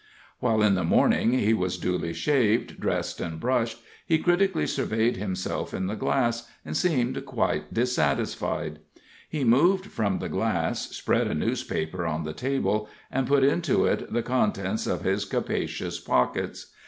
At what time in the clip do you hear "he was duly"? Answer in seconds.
1.33-2.11